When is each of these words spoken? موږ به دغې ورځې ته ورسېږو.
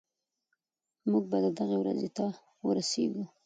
موږ 1.09 1.23
به 1.29 1.37
دغې 1.57 1.77
ورځې 1.81 2.09
ته 2.17 2.25
ورسېږو. 2.67 3.23